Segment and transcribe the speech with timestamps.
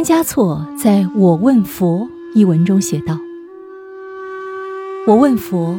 [0.00, 3.18] 仓央嘉措在我问佛一文中写道
[5.06, 5.78] ：“我问佛，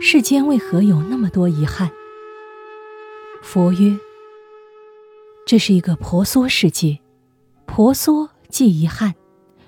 [0.00, 1.90] 世间为何有那么多遗憾？
[3.42, 3.98] 佛曰：
[5.44, 7.00] 这是一个婆娑世界，
[7.66, 9.16] 婆娑即遗憾，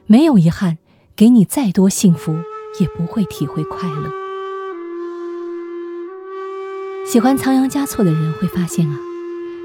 [0.07, 0.79] 没有遗憾，
[1.15, 2.35] 给你再多幸福，
[2.81, 4.11] 也不会体会快乐。
[7.07, 8.99] 喜欢仓央嘉措的人会发现啊，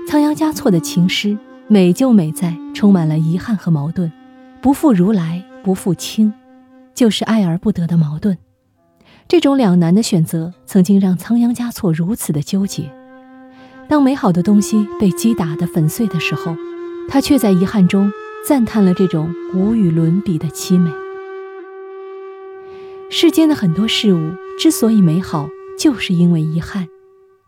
[0.09, 1.37] 仓央嘉措的情诗。”
[1.71, 4.11] 美就美在充满了遗憾和矛盾，
[4.59, 6.33] 不负如来不负卿，
[6.95, 8.35] 就是爱而不得的矛盾。
[9.27, 12.91] 这种两难的选择，曾经让仓央嘉措如此的纠结。
[13.87, 16.55] 当美好的东西被击打得粉碎的时候，
[17.07, 18.11] 他却在遗憾中
[18.43, 20.89] 赞叹了这种无与伦比的凄美。
[23.11, 26.87] 世间的很多事物之所以美好，就是因为遗憾，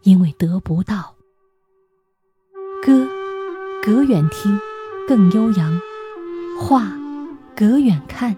[0.03, 1.15] 因为得不到。
[3.93, 4.57] 隔远听，
[5.05, 5.69] 更悠扬；
[6.57, 6.93] 画，
[7.53, 8.33] 隔远看，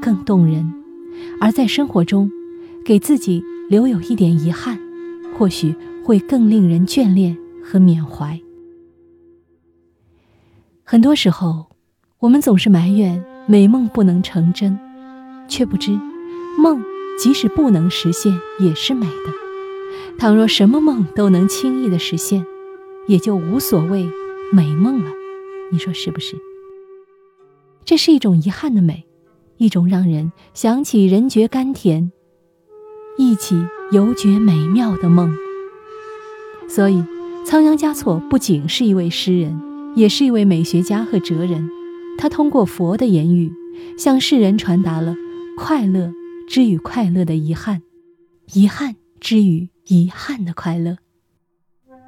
[0.00, 0.72] 更动人。
[1.40, 2.30] 而在生活中，
[2.84, 4.78] 给自己留有一点遗憾，
[5.36, 8.40] 或许会更令人眷恋和缅怀。
[10.84, 11.66] 很多时候，
[12.20, 14.78] 我们总是埋怨美梦不能成真，
[15.48, 15.98] 却不知，
[16.60, 16.80] 梦
[17.18, 20.16] 即使不能实现，也是美的。
[20.16, 22.46] 倘若什么梦都能轻易的实现，
[23.08, 24.08] 也就无所谓。
[24.52, 25.10] 美梦了，
[25.72, 26.36] 你说是不是？
[27.84, 29.04] 这是一种遗憾的美，
[29.56, 32.12] 一种让人想起人觉甘甜，
[33.18, 33.56] 忆起
[33.90, 35.34] 犹觉美妙的梦。
[36.68, 37.04] 所以，
[37.44, 39.60] 仓央嘉措不仅是一位诗人，
[39.96, 41.68] 也是一位美学家和哲人。
[42.18, 43.52] 他通过佛的言语，
[43.98, 45.14] 向世人传达了
[45.56, 46.12] 快乐
[46.48, 47.82] 之与快乐的遗憾，
[48.52, 50.98] 遗憾之与遗憾的快乐。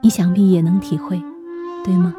[0.02, 1.20] 你想必也能体会，
[1.84, 2.14] 对吗？